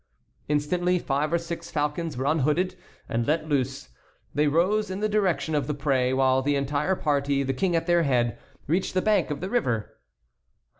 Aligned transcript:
Instantly 0.47 0.97
five 0.97 1.31
or 1.31 1.37
six 1.37 1.69
falcons 1.69 2.17
were 2.17 2.25
unhooded 2.25 2.75
and 3.07 3.27
let 3.27 3.47
loose. 3.47 3.89
They 4.33 4.47
rose 4.47 4.89
in 4.89 4.99
the 4.99 5.07
direction 5.07 5.53
of 5.53 5.67
the 5.67 5.75
prey, 5.75 6.11
while 6.11 6.41
the 6.41 6.55
entire 6.55 6.95
party, 6.95 7.43
the 7.43 7.53
King 7.53 7.75
at 7.75 7.85
their 7.85 8.01
head, 8.01 8.39
reached 8.65 8.95
the 8.95 9.03
bank 9.03 9.29
of 9.29 9.41
the 9.41 9.49
river. 9.51 9.99